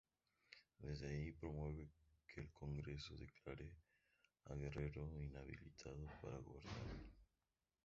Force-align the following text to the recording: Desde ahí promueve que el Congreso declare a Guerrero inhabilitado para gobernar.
Desde 0.79 1.09
ahí 1.09 1.31
promueve 1.33 1.91
que 2.27 2.41
el 2.41 2.49
Congreso 2.51 3.15
declare 3.17 3.71
a 4.45 4.55
Guerrero 4.55 5.07
inhabilitado 5.19 6.07
para 6.23 6.39
gobernar. 6.39 6.97